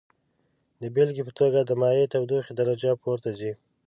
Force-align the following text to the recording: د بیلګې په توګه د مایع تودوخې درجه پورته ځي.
د 0.81 0.83
بیلګې 0.95 1.23
په 1.27 1.33
توګه 1.39 1.59
د 1.63 1.71
مایع 1.81 2.05
تودوخې 2.13 2.53
درجه 2.59 2.91
پورته 3.01 3.29
ځي. 3.39 3.51